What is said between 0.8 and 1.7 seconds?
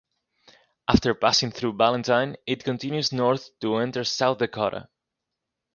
After passing